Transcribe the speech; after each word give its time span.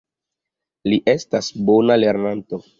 Li 0.89 0.99
estas 1.15 1.53
bona 1.71 2.01
lernanto. 2.05 2.65